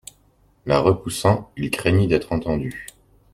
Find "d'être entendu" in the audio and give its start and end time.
2.09-2.87